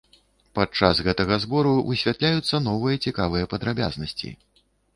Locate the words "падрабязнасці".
3.55-4.37